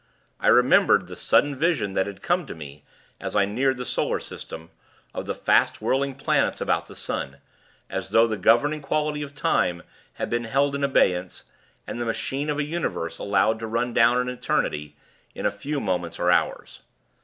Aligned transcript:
I 0.39 0.47
remembered 0.47 1.05
the 1.05 1.15
sudden 1.15 1.55
vision 1.55 1.93
that 1.93 2.07
had 2.07 2.23
come 2.23 2.47
to 2.47 2.55
me, 2.55 2.83
as 3.19 3.35
I 3.35 3.45
neared 3.45 3.77
the 3.77 3.85
Solar 3.85 4.19
System, 4.19 4.71
of 5.13 5.27
the 5.27 5.35
fast 5.35 5.79
whirling 5.79 6.15
planets 6.15 6.59
about 6.59 6.87
the 6.87 6.95
sun 6.95 7.37
as 7.87 8.09
though 8.09 8.25
the 8.25 8.35
governing 8.35 8.81
quality 8.81 9.21
of 9.21 9.35
time 9.35 9.83
had 10.13 10.27
been 10.27 10.45
held 10.45 10.73
in 10.73 10.83
abeyance, 10.83 11.43
and 11.85 12.01
the 12.01 12.05
Machine 12.05 12.49
of 12.49 12.57
a 12.57 12.63
Universe 12.63 13.19
allowed 13.19 13.59
to 13.59 13.67
run 13.67 13.93
down 13.93 14.17
an 14.17 14.27
eternity, 14.27 14.95
in 15.35 15.45
a 15.45 15.51
few 15.51 15.79
moments 15.79 16.17
or 16.17 16.31
hours. 16.31 16.81